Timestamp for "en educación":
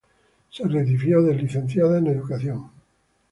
1.99-2.63